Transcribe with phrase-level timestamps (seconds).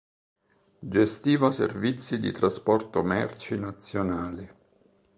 [0.81, 4.49] Gestiva servizi di trasporto merci nazionali.